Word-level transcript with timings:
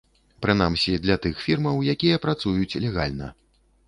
Прынамсі, 0.43 0.93
для 1.03 1.17
тых 1.25 1.43
фірмаў, 1.47 1.77
якія 1.95 2.21
працуюць 2.25 2.79
легальна. 2.87 3.29